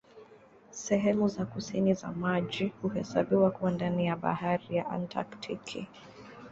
Sehemu 0.71 1.27
za 1.27 1.45
kusini 1.45 1.93
za 1.93 2.11
maji 2.11 2.73
huhesabiwa 2.81 3.51
kuwa 3.51 3.71
ndani 3.71 4.05
ya 4.05 4.15
Bahari 4.15 4.75
ya 4.75 4.89
Antaktiki. 4.89 5.87